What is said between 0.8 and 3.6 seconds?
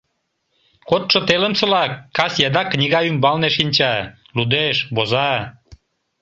Кодшо телымсылак кас еда книга ӱмбалне